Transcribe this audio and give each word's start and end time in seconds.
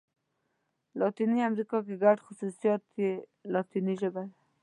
لاتیني 0.99 1.39
امريکا 1.49 1.77
ګډ 2.03 2.17
خوصوصیات 2.25 2.83
یې 3.01 3.11
لاتيني 3.53 3.93
ژبه 4.01 4.23
ده. 4.27 4.33